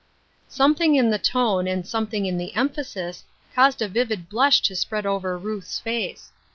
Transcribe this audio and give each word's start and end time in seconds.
^^ 0.49 0.51
Something 0.51 0.95
in 0.95 1.11
the 1.11 1.19
tone 1.19 1.67
and 1.67 1.85
something 1.87 2.25
in 2.25 2.39
the 2.39 2.55
emphasis 2.55 3.23
caused 3.53 3.83
a 3.83 3.87
vivid 3.87 4.29
blush 4.29 4.59
to 4.63 4.75
spread 4.75 5.05
over 5.05 5.37
Ruth's 5.37 5.77
face. 5.77 6.31